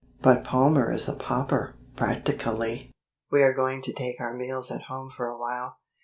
[0.23, 2.89] "But Palmer is a pauper, practically.
[3.29, 5.77] We are going to take our meals at home for a while.